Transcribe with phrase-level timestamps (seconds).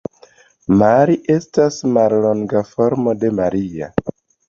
[0.81, 3.97] Mari estas mallonga formo de Maria.